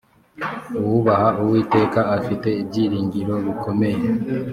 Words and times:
uwubaha 0.79 1.27
uwiteka 1.41 1.99
afite 2.17 2.49
ibyiringiro 2.61 3.33
bikomeye 3.45 4.05